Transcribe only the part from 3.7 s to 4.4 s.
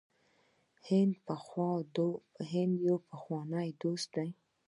دوست دی.